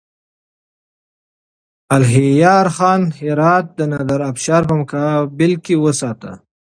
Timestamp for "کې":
5.65-5.75